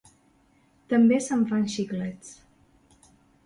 [0.93, 2.35] També se'n fan xiclets.